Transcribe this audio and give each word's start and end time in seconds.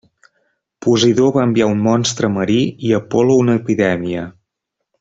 Posidó 0.85 1.27
va 1.35 1.43
enviar 1.49 1.67
un 1.73 1.83
monstre 1.89 2.31
marí, 2.39 2.57
i 2.89 2.97
Apol·lo 3.01 3.37
una 3.43 3.59
epidèmia. 3.61 4.25